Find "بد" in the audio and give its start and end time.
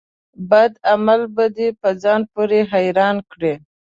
0.49-0.73